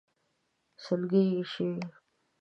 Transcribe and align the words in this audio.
سلګۍ 0.83 1.23
يې 1.33 1.41
شوې. 1.51 1.81